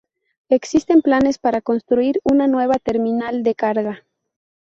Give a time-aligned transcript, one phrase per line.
[0.49, 4.07] Existen planes para construir una nueva terminal de carga.